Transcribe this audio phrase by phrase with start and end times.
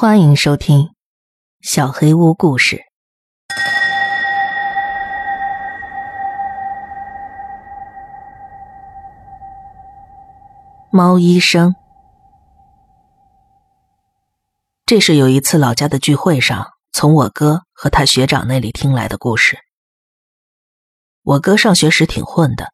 [0.00, 0.82] 欢迎收听
[1.60, 2.76] 《小黑屋故事》。
[10.92, 11.74] 猫医生，
[14.86, 19.58] 这是有一次老家的聚会上，从我哥和他学长那里听来的故事。
[21.24, 22.68] 我哥上学时挺混的，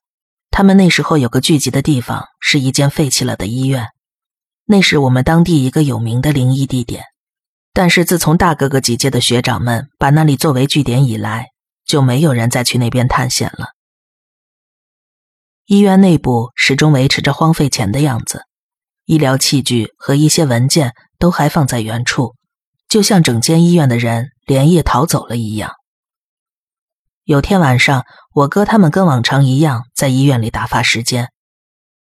[0.51, 3.87] 他们那时候有个聚集的地方，是一间废弃了的医院，
[4.67, 7.03] 那是我们当地一个有名的灵异地点。
[7.75, 11.49] 但是自从大哥哥几届的学长们把那里作为据点以来，
[11.85, 13.71] 就没有人再去那边探险了。
[15.67, 18.45] 医院内部始终维持着荒废前的样子，
[19.07, 22.37] 医疗器具和一些文件都还放在原处，
[22.89, 25.73] 就像整间医院的人连夜逃走了一样。
[27.25, 31.31] 有天晚上，我哥他们跟往常一样在医院里打发时间。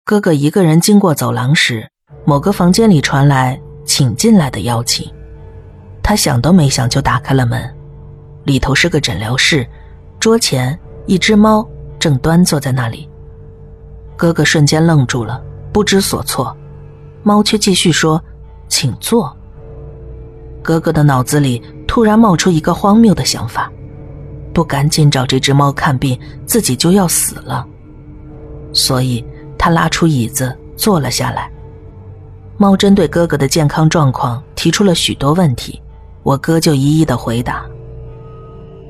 [0.05, 1.89] 哥哥一个人经过走廊时，
[2.27, 5.11] 某个房间里传来“请进来”的邀请。
[6.03, 7.73] 他想都没想就打开了门，
[8.43, 9.65] 里头是个诊疗室，
[10.19, 13.09] 桌前一只猫正端坐在那里。
[14.17, 16.55] 哥哥瞬间愣住了，不知所措，
[17.23, 18.21] 猫却继续说
[18.67, 19.35] ：“请坐。”
[20.61, 23.71] 哥哥的脑子里突然冒出一个荒谬的想法：
[24.53, 27.65] 不赶紧找这只猫看病，自己就要死了。
[28.71, 29.25] 所以
[29.57, 31.49] 他拉出椅子坐了下来。
[32.57, 35.81] 猫针对哥哥的健康状况提出了许多问题。
[36.23, 37.65] 我哥就一一的回答。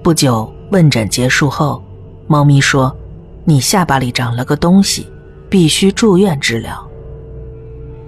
[0.03, 1.83] 不久问诊结束后，
[2.27, 2.95] 猫咪说
[3.43, 5.07] ：“你下巴里长了个东西，
[5.49, 6.87] 必须住院治疗。”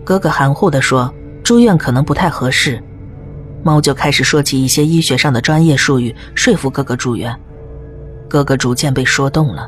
[0.05, 1.11] 哥哥含糊的说
[1.43, 2.81] ：“住院可能不太合适。”
[3.63, 7.35] 猫就开始说起一些医学上的专业术语，说服哥哥住院。
[8.29, 9.67] 哥哥逐渐被说动了，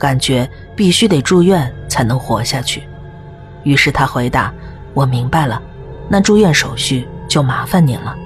[0.00, 2.82] 感觉必须得住院才能活下去。
[3.62, 4.52] 于是他回答
[4.92, 5.62] ：“我明白了，
[6.08, 8.16] 那住院手续就麻烦您了。”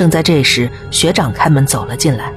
[0.00, 2.32] 正在这时，学长开门走了进来。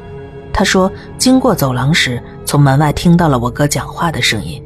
[0.52, 4.62] 他说：“经过走廊时，从门外听到了我哥讲话的声音。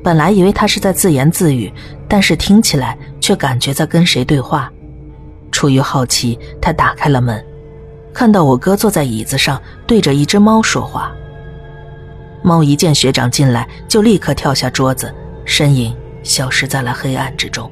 [0.00, 1.72] 本来以为他是在自言自语，
[2.06, 4.70] 但是听起来却感觉在跟谁对话。
[5.50, 7.44] 出于好奇，他打开了门，
[8.14, 11.10] 看到我哥坐在椅子上，对着一只猫说话。
[12.44, 15.12] 猫一见学长进来，就立刻跳下桌子，
[15.44, 15.92] 身影
[16.22, 17.68] 消失在了黑暗之中。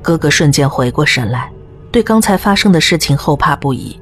[0.00, 1.50] 哥哥瞬间回过神来。”
[1.94, 3.96] 对刚才发生的事情后怕不已。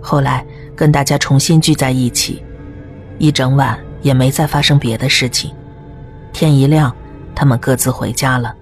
[0.00, 0.46] 后来
[0.76, 2.40] 跟大家重新聚在一起，
[3.18, 5.52] 一整晚也没再发生别的事情。
[6.32, 6.94] 天一亮，
[7.34, 8.54] 他们各自回家了。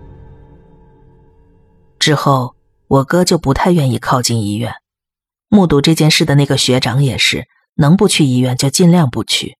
[1.98, 2.54] 之后，
[2.88, 4.72] 我哥就不太愿意靠近医院。
[5.50, 9.58] 目睹这件事的那个学长也是，能不去医院就尽量不去。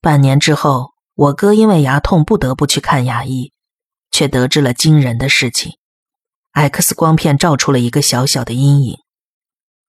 [0.00, 3.50] 半年之后，我哥因为牙痛不得不去看牙医，
[4.12, 5.72] 却得知了惊人的事情。
[6.58, 8.98] X 光片照出了一个小小的阴影，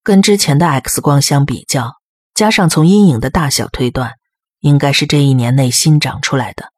[0.03, 1.95] 跟之前的 X 光相比较，
[2.35, 4.13] 加上从阴影的大小推断，
[4.59, 6.71] 应该是这一年内新长出来的。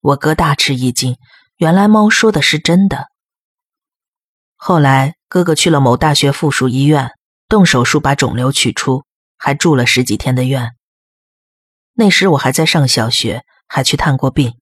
[0.00, 1.16] 我哥大吃一惊，
[1.56, 3.08] 原来猫说的是真的。
[4.54, 7.10] 后来哥哥去了某大学附属医院，
[7.48, 9.02] 动手术把肿瘤取出，
[9.36, 10.70] 还住了十几天的院。
[11.94, 14.54] 那时我还在上小学，还去探过病，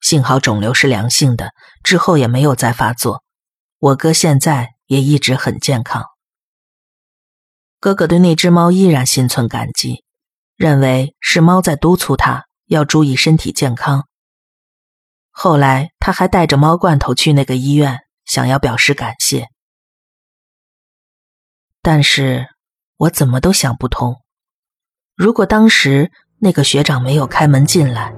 [0.00, 1.50] 幸好肿瘤是良性的，
[1.82, 3.23] 之后也没有再发作。
[3.84, 6.04] 我哥现在也一直很健康。
[7.78, 10.04] 哥哥对那只猫依然心存感激，
[10.56, 14.06] 认为是猫在督促他要注意身体健康。
[15.30, 19.48] 后来他还带着猫罐头去那个医院，想要表示感谢。
[21.82, 22.46] 但是
[22.96, 24.16] 我怎么都想不通，
[25.14, 28.14] 如果当时那个学长没有开门进来，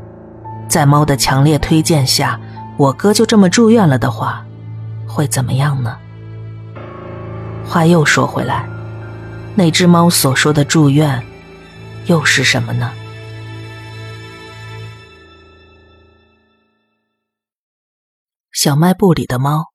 [0.69, 2.41] 在猫的强烈推荐下，
[2.79, 4.46] 我哥就这么住院了的话。
[5.17, 5.99] 会怎么样呢？
[7.67, 8.69] 话又说回来，
[9.57, 11.27] 那只猫所说的住院，
[12.05, 12.93] 又是什么呢？
[18.53, 19.73] 小卖部里的猫。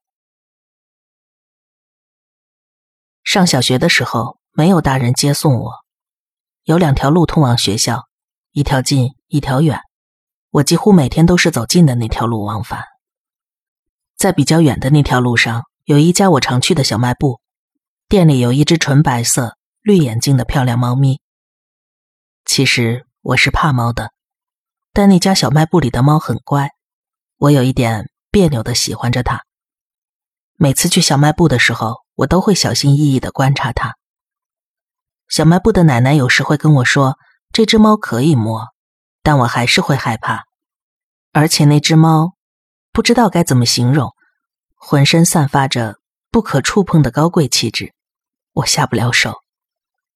[3.24, 5.74] 上小学的时候，没有大人接送我，
[6.66, 8.08] 有两条路通往学校，
[8.52, 9.80] 一条近，一条远。
[10.52, 12.84] 我几乎每天都是走近的那条路往返。
[14.22, 17.42] 在比较远的那条路上，有一家我常去的小卖部，
[18.08, 21.20] 店里有一只纯白色、绿眼睛的漂亮猫咪。
[22.46, 24.12] 其实我是怕猫的，
[24.94, 26.70] 但那家小卖部里的猫很乖，
[27.38, 29.42] 我有一点别扭的喜欢着它。
[30.56, 33.96] 每次去小卖部的时候，我都会小心翼翼的观察它。
[35.30, 37.18] 小卖部的奶奶有时会跟我说，
[37.52, 38.68] 这只猫可以摸，
[39.24, 40.44] 但我还是会害怕，
[41.32, 42.36] 而且那只猫。
[42.94, 44.12] 不知道该怎么形容，
[44.76, 45.96] 浑身散发着
[46.30, 47.94] 不可触碰的高贵气质，
[48.54, 49.36] 我下不了手，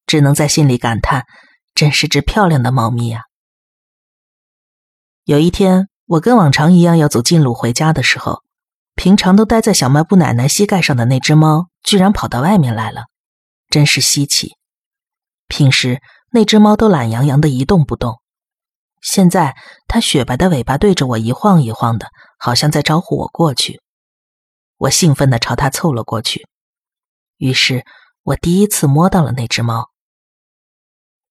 [0.06, 1.26] 只能在心里感叹：
[1.74, 3.22] 真是只漂亮的猫咪呀！
[5.24, 8.44] 有一天，我跟往常一样要走近路回家的时候，
[8.94, 13.06] 平常都待在小卖部奶奶膝盖上的那只猫，居然跑到外面来了，
[13.70, 14.58] 真是稀奇。
[15.48, 16.02] 平时
[16.32, 18.20] 那只猫都懒洋洋的一动不动，
[19.02, 19.56] 现在
[19.88, 23.82] 它雪白的尾巴对着我一晃一晃的，好像在招呼我过去。
[24.78, 26.48] 我兴奋地朝他凑了过去，
[27.38, 27.86] 于是
[28.24, 29.90] 我第一次摸到了那只猫。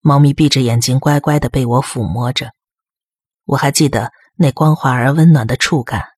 [0.01, 2.53] 猫咪闭着眼睛，乖乖地被我抚摸着。
[3.45, 6.09] 我还记得那光滑而温暖的触感。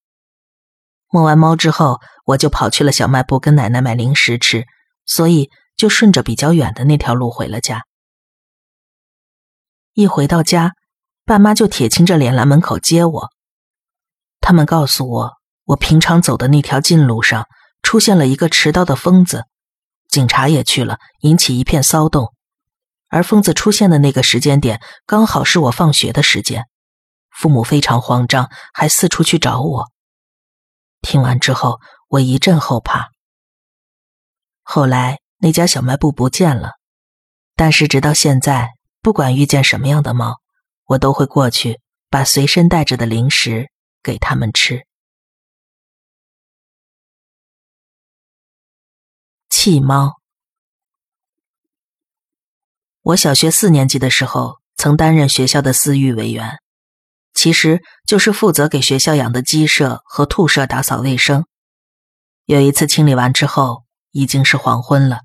[1.09, 4.67] 摸完猫之后，我就跑去了小卖部跟奶奶买零食吃，
[5.05, 7.85] 所以就顺着比较远的那条路回了家。
[9.95, 10.75] 一回到家，
[11.25, 13.33] 爸妈就铁青着脸来门口接我。
[14.47, 15.33] 他们告诉我。
[15.65, 17.49] 我平常走的那条近路上
[17.83, 19.47] 出现了一个持刀的疯子，
[20.07, 22.33] 警察也去了，引起一片骚动。
[23.09, 26.67] 而疯子出现的那个时间点刚好是我放学的时间，
[27.37, 29.87] 父母非常慌张，还四处去找我。
[31.03, 33.09] 听完之后，我一阵后怕。
[34.63, 36.75] 后来那家小卖部不见了，
[37.57, 38.69] 但是直到现在，
[39.03, 40.37] 不管遇见什么样的猫，
[40.85, 43.69] 我都会过去把随身带着的零食
[44.07, 44.87] 给他们吃。
[49.51, 50.21] 弃猫。
[53.03, 56.59] 我小学四年级的时候，曾担任学校的私育委员，
[57.35, 61.45] 其实就是负责给学校养的鸡舍和兔舍打扫卫生。
[62.45, 63.83] 有一次清理完之后，
[64.13, 65.23] 已经是黄昏了。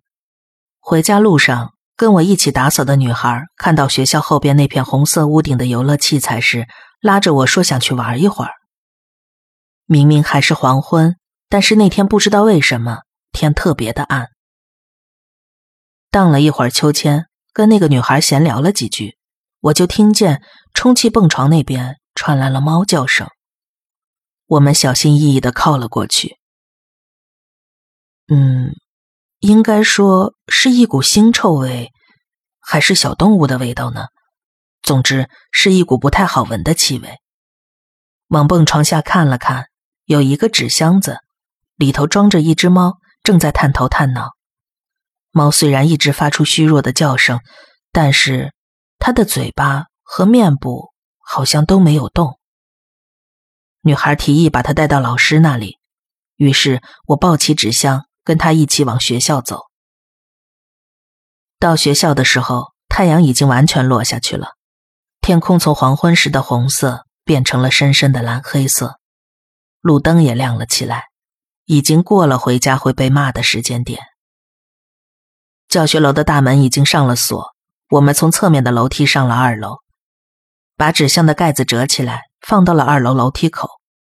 [0.80, 6.68] 回家路上，跟我一起打扫的女孩看到学校后边那片红色屋顶的游乐器材时，
[7.00, 8.61] 拉着我说想去玩一会儿。
[9.92, 11.18] 明明还是黄昏，
[11.50, 13.00] 但是那天不知道为什么。
[13.34, 14.30] 天特别的暗，
[16.10, 19.18] 荡了一会儿秋千，跟那个女孩闲聊了几句，
[19.60, 20.42] 我就听见
[20.74, 23.28] 充气蹦床那边传来了猫叫声。
[24.48, 26.38] 我们小心翼翼的靠了过去，
[28.28, 28.72] 嗯，
[29.40, 31.92] 应该说是一股腥臭味，
[32.62, 34.08] 还是小动物的味道呢？
[34.82, 37.18] 总之是一股不太好闻的气味。
[38.28, 39.68] 往蹦床下看了看，
[40.12, 41.20] 有一个纸箱子，
[41.78, 42.98] 里头装着一只猫。
[43.24, 44.32] 正在探头探脑，
[45.30, 47.40] 猫虽然一直发出虚弱的叫声，
[47.92, 48.52] 但是
[48.98, 52.40] 它的嘴巴和面部好像都没有动。
[53.82, 55.78] 女孩提议把它带到老师那里，
[56.36, 59.62] 于是我抱起纸箱，跟她一起往学校走。
[61.60, 64.56] 到学校的时候，太阳已经完全落下去了，
[65.22, 69.00] 天空从黄昏时的红色变成了深深的蓝黑色，
[69.82, 71.12] 路灯也亮了起来。
[71.66, 74.02] 已经过了回家会被骂的时间点。
[75.70, 77.56] 教学楼的大门已经上了锁，
[77.92, 79.78] 我们从侧面的楼梯上了二楼，
[80.76, 83.70] 把纸箱的盖子折起来，放到了二楼楼梯口，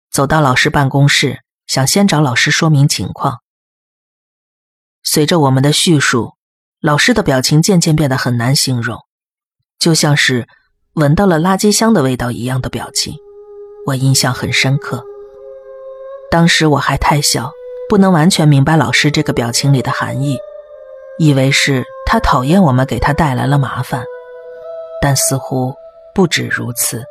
[0.09, 3.39] 走到老师办公室，想先找老师说明情况。
[5.03, 6.35] 随着我们的叙述，
[6.81, 9.01] 老师的表情渐渐变得很难形容，
[9.81, 10.47] 就像是
[10.93, 13.17] 闻到了垃圾箱的味道一样的表情，
[13.87, 15.05] 我印象很深刻。
[16.31, 17.53] 当时我还太小，
[17.89, 20.39] 不能完全明白老师这个表情里的含义，
[21.19, 24.05] 以为是他讨厌我们给他带来了麻烦，
[25.01, 25.75] 但似乎
[26.15, 27.03] 不止如此。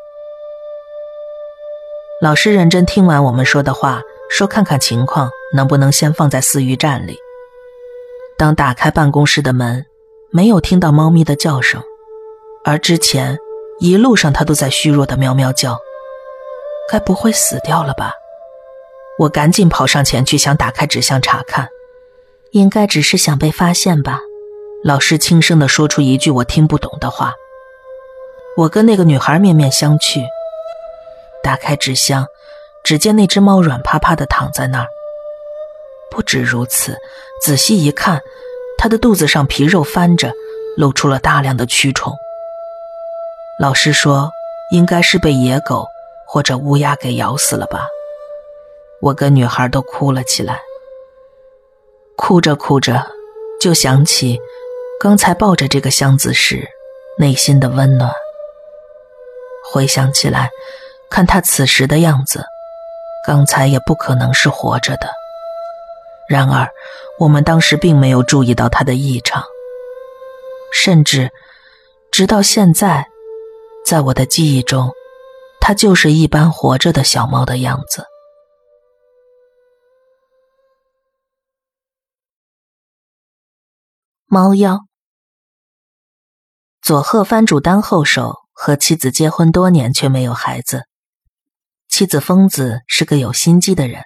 [2.21, 7.17] 老师认真听完我们说的话，说看看情况能不能先放在饲育站里。
[8.37, 9.83] 当打开办公室的门，
[10.31, 11.81] 没有听到猫咪的叫声，
[12.63, 13.39] 而之前
[13.79, 15.79] 一路上它都在虚弱的喵喵叫，
[16.91, 18.13] 该不会死掉了吧？
[19.19, 21.69] 我赶紧跑上前去，想打开纸箱查看，
[22.51, 24.19] 应该只是想被发现吧。
[24.83, 27.33] 老师轻声的说出一句我听不懂的话。
[28.55, 30.23] 我跟那个女孩面面相觑，
[31.43, 32.27] 打开纸箱，
[32.83, 34.87] 只见那只猫软趴趴的躺在那儿。
[36.11, 36.97] 不止如此，
[37.41, 38.21] 仔细一看，
[38.77, 40.31] 它的肚子上皮肉翻着，
[40.75, 42.15] 露出了大量的蛆虫。
[43.59, 44.31] 老师说，
[44.71, 45.87] 应该是被野狗
[46.25, 47.87] 或者乌鸦给咬死了吧。
[49.01, 50.59] 我跟女孩都哭了起来，
[52.15, 53.05] 哭着哭着，
[53.61, 54.39] 就想起
[54.99, 56.67] 刚才抱着这个箱子时
[57.19, 58.11] 内心的温暖。
[59.71, 60.49] 回想起来，
[61.09, 62.43] 看他此时的样子，
[63.25, 65.09] 刚才也不可能是活着的。
[66.27, 66.67] 然而，
[67.19, 69.43] 我们当时并没有注意到他的异常，
[70.73, 71.31] 甚至
[72.11, 73.07] 直到现在，
[73.85, 74.91] 在我的记忆中，
[75.61, 78.05] 他就是一般活着的小猫的样子。
[84.29, 84.79] 猫妖。
[86.81, 90.83] 佐贺藩主丹后手和妻子结婚多年，却没有孩子。
[91.87, 94.01] 妻子疯子是个有心机的人，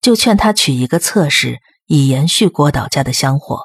[0.00, 3.60] 就劝他取一个侧室，以延续郭岛家的香火。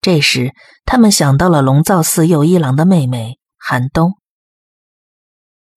[0.00, 0.54] 这时，
[0.86, 4.14] 他们想到了龙造寺右一郎的妹妹寒冬。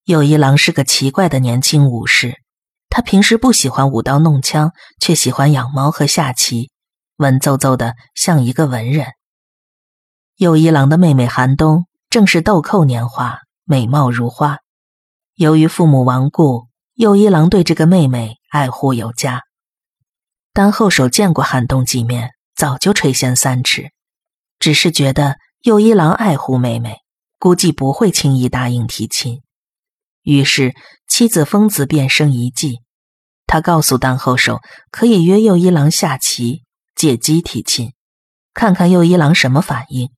[0.06, 2.36] 右一郎是个奇怪的年轻武士，
[2.88, 6.72] 他平时不喜欢舞刀弄枪，却喜欢养猫和下棋，
[7.18, 9.08] 文绉绉的像一个文人。
[10.38, 14.60] 右一郎的妹妹寒冬正是豆蔻年华，美貌如花。
[15.36, 19.44] 由于父母亡故，右一郎对这个妹妹爱护有加。
[20.54, 23.92] 丹后手见过寒冬几面，早就垂涎三尺。
[24.60, 26.98] 只是觉得右一郎爱护妹妹，
[27.40, 29.42] 估计不会轻易答应提亲。
[30.22, 30.74] 于是
[31.08, 32.80] 妻子疯子便生一计，
[33.46, 36.64] 他告诉当后手可以约右一郎下棋，
[37.04, 37.92] 借机提亲，
[38.54, 40.10] 看看右一郎什么反应。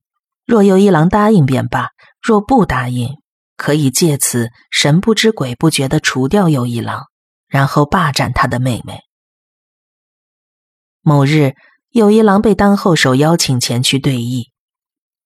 [0.44, 1.88] 若右一郎答应便罢，
[2.22, 3.16] 若不答应，
[3.56, 7.06] 可以借此神不知鬼不觉的除掉右一郎，
[7.48, 9.00] 然后霸占他的妹妹。
[11.02, 11.54] 某日。
[11.90, 14.50] 右一郎被当后手邀请前去对弈，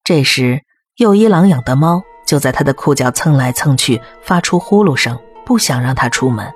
[0.04, 0.60] 这时
[0.94, 6.48] 右一郎养的猫就在他的裤脚蹭来蹭去，发出呼噜声，不想让他出门。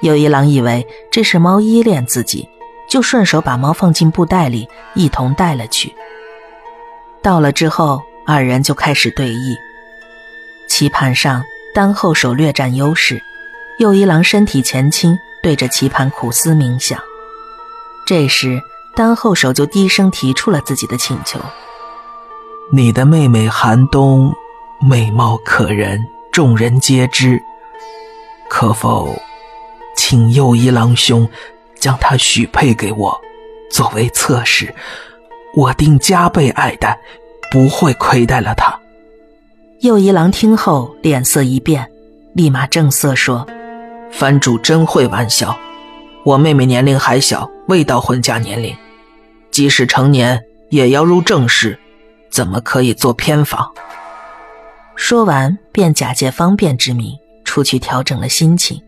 [0.00, 2.48] 右一郎以为这是猫依恋自己，
[2.88, 5.94] 就顺手把猫放进布袋里，一同带了去。
[7.22, 9.56] 到了之后，二人就开始对弈。
[10.68, 11.42] 棋盘上，
[11.74, 13.22] 单后手略占优势，
[13.78, 17.00] 右一郎身体前倾，对着棋盘苦思冥想。
[18.06, 18.60] 这时。
[18.96, 21.40] 丹后手就低声提出了自己的请求
[22.70, 24.32] ：“你的妹妹寒冬，
[24.80, 27.42] 美貌可人，众人皆知。
[28.48, 29.20] 可否，
[29.96, 31.28] 请右一郎兄
[31.84, 33.20] 将她许配给我，
[33.70, 34.74] 作为侧室，
[35.54, 36.98] 我定加倍爱戴，
[37.50, 38.74] 不会亏待了她。”
[39.80, 41.86] 右一郎听后脸色一变，
[42.32, 43.46] 立马正色说
[44.10, 45.54] ：“藩主真会玩笑，
[46.24, 48.74] 我妹妹年龄还小，未到婚嫁年龄。”
[49.52, 51.78] 即使成年，也要入正室，
[52.30, 53.70] 怎么可以做偏房？
[54.96, 57.14] 说完，便假借方便之名
[57.44, 58.80] 出去调整了心情。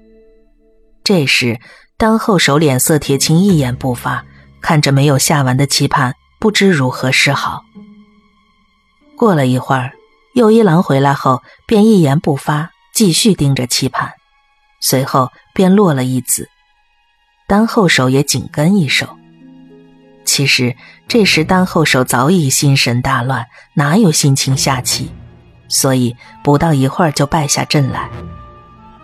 [1.05, 1.61] 这时，
[1.99, 4.25] 当后手脸色铁青，一言不发，
[4.61, 7.65] 看着没有下完的棋盘，不知如何是好。
[9.17, 9.93] 过了一会儿，
[10.35, 14.13] 右一郎回来后，便一言不发，继续盯着棋盘，
[14.79, 16.51] 随后便落了一子。
[17.49, 19.17] 当后手也紧跟一手。
[20.27, 20.77] 其实
[21.09, 25.11] 这时，丹后手早已心神大乱，哪有心情下棋？
[25.69, 28.11] 所以不到一会儿就败下阵来。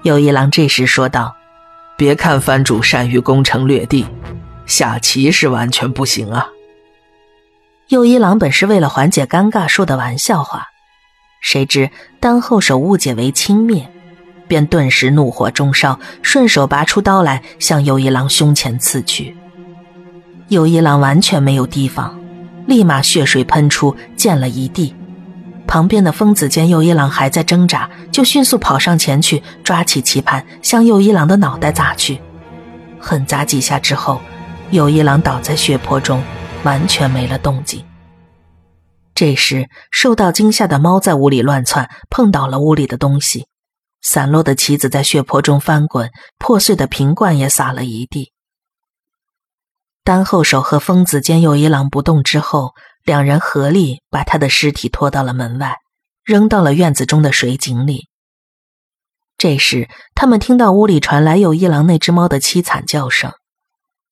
[0.03, 1.35] 右一郎这时说道
[2.03, 4.05] ：“别看藩主善于攻城略地，
[4.67, 6.49] 下棋是完全不行啊。”
[7.91, 10.67] 右一郎本是为了缓解尴尬说的玩笑话，
[11.41, 13.87] 谁知当后手误解为轻蔑，
[14.49, 19.37] 便顿时怒火中烧，顺手拔出刀来向右一郎胸前刺去。
[20.49, 22.21] 右一郎完全没有提防，
[22.67, 24.93] 立马血水喷出，溅了一地。
[25.66, 32.21] 旁边的疯子见右一郎还在挣扎，就迅速跑上前去，抓起棋盘向右一郎的脑袋砸去。
[33.00, 34.21] 狠砸几下之后，
[34.71, 36.23] 右一郎倒在血泊中，
[36.62, 37.85] 完全没了动静。
[39.14, 43.47] 这时，受到惊吓的猫在屋里乱窜，碰倒了屋里的东西，
[44.00, 48.33] 散落的棋子在血泊中翻滚，破碎的瓶罐也洒了一地。
[50.04, 52.73] 丹后手和疯子见右一郎不动之后，
[53.05, 55.79] 两人合力把他的尸体拖到了门外，
[56.25, 58.09] 扔到了院子中的水井里。
[59.37, 63.33] 这时，他们听到屋里传来右一郎那只猫的凄惨叫声。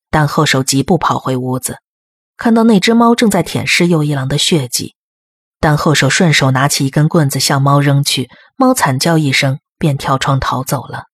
[0.09, 1.77] 丹后手疾步跑回屋子，
[2.35, 4.95] 看到那只猫正在舔舐右一郎的血迹。
[5.61, 11.05] 丹后手顺手拿起一根棍子向猫扔去，猫惨叫一声，便跳窗逃走了。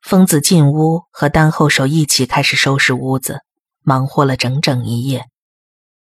[0.00, 3.40] 疯子进屋，和丹后手一起开始收拾屋子。
[3.84, 5.26] 忙活了整整一夜，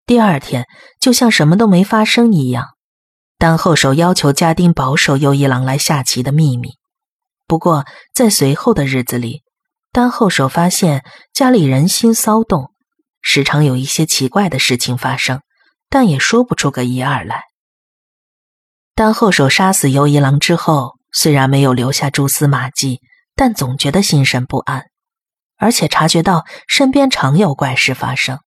[0.05, 0.67] 第二天
[0.99, 2.69] 就像什么都没发生一样。
[3.37, 6.71] 丹后手要求家丁保守右一郎来下棋的秘密。
[7.47, 9.41] 不过在随后的日子里，
[9.91, 11.03] 丹后手发现
[11.33, 12.71] 家里人心骚动，
[13.21, 15.41] 时常有一些奇怪的事情发生，
[15.89, 17.43] 但也说不出个一二来。
[18.93, 23.01] 丹后手杀死右一郎之后，虽然没有留下蛛丝马迹，
[23.35, 24.85] 但总觉得心神不安。
[25.57, 28.39] 而且察觉到身边常有怪事发生。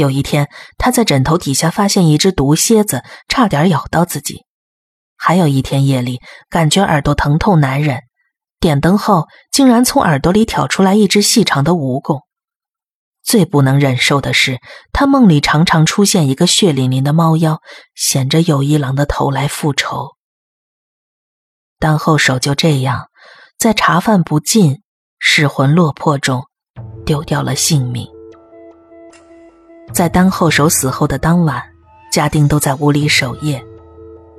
[0.00, 4.44] 有一天，他在枕头底下发现一只毒蝎子，差点咬到自己。
[5.16, 8.00] 还有一天夜里，感觉耳朵疼痛难忍，
[8.58, 12.22] 点灯后竟然从耳朵里挑出来一只细长的蜈蚣。
[13.22, 14.60] 最不能忍受的是，
[14.92, 17.60] 他梦里常常出现一个血淋淋的猫妖，
[17.94, 20.16] 衔着有一郎的头来复仇。
[21.78, 23.08] 但后手就这样，
[23.58, 24.80] 在茶饭不进、
[25.18, 26.44] 失魂落魄中，
[27.04, 28.19] 丢掉了性命。
[29.92, 31.62] 在丹后手死后的当晚，
[32.12, 33.62] 家丁都在屋里守夜。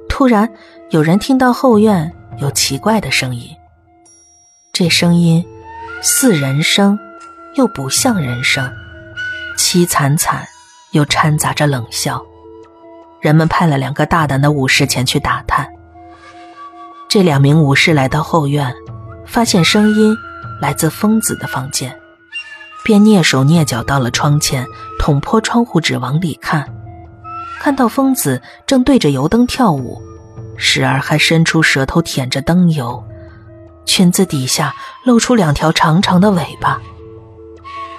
[0.09, 0.49] 突然，
[0.89, 3.49] 有人听到后院有奇怪的声音。
[4.73, 5.45] 这声音
[6.01, 6.97] 似人声，
[7.55, 8.71] 又不像人声，
[9.57, 10.45] 凄惨惨，
[10.91, 12.21] 又掺杂着冷笑。
[13.19, 15.69] 人们派了两个大胆的武士前去打探。
[17.07, 18.73] 这两名武士来到后院，
[19.25, 20.17] 发现声音
[20.59, 21.93] 来自疯子的房间，
[22.83, 24.65] 便蹑手蹑脚到了窗前，
[24.97, 26.67] 捅破窗户纸往里看，
[27.59, 30.01] 看到疯子正对着油灯跳舞，
[30.57, 33.03] 时而还伸出舌头舔着灯油，
[33.85, 34.73] 裙子底下
[35.05, 36.81] 露出两条长长的尾巴。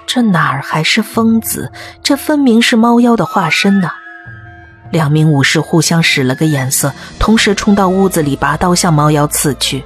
[0.05, 1.71] 这哪儿还是疯子？
[2.03, 3.93] 这分明是猫妖的化身呐！
[4.91, 9.83] 两名武士互相使了个眼色，同时冲到屋子里，拔刀向猫妖刺去。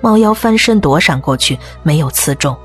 [0.00, 2.56] 猫妖翻身躲闪过去，没有刺中。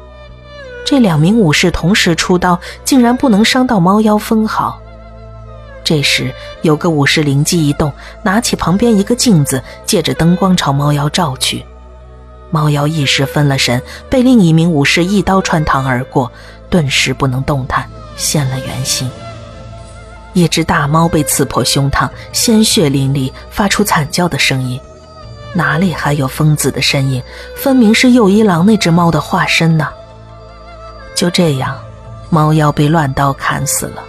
[0.86, 4.80] 这两名武士同时出刀，竟然不能伤到猫妖分毫。
[5.84, 7.92] 这时，有个武士灵机一动，
[8.24, 11.66] 拿起旁边一个镜子，借着灯光朝猫妖照去。
[12.50, 16.32] 猫妖一时分了神，被另一名武士一刀穿膛而过，
[16.70, 19.10] 顿时不能动弹，现了原形。
[20.34, 24.80] 一只大猫被刺破胸膛，鲜血淋漓，发出惨叫的声音。
[25.54, 27.22] 哪里还有疯子的身影？
[27.56, 29.90] 分明是右一郎那只猫的化身呢！
[31.22, 31.78] 就这样，
[32.32, 34.02] 猫妖被乱刀砍死了。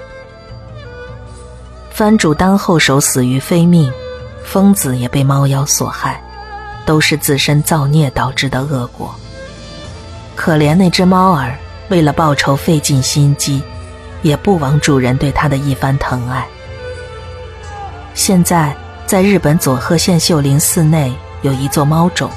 [1.91, 3.93] 番主当后手死于非命，
[4.43, 6.25] 疯子也被猫妖所害，
[6.87, 9.15] 都是自身造孽导致的恶果。
[10.35, 11.55] 可怜那只猫儿，
[11.91, 13.63] 为了报仇费尽心机。
[14.23, 16.47] 也不枉主人对他的一番疼爱。
[18.15, 22.31] 现在，在日本佐贺县秀林寺内有一座猫冢，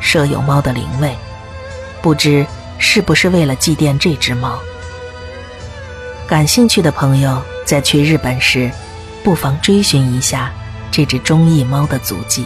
[0.00, 1.14] 设有猫的灵位，
[2.00, 2.44] 不知
[2.78, 4.58] 是不是为了祭奠这只猫。
[6.26, 8.70] 感兴趣的朋友在去日本时，
[9.24, 10.52] 不妨追寻一下
[10.90, 12.44] 这只忠义猫的足迹。